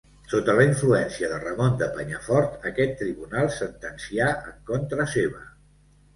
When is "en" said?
4.55-4.59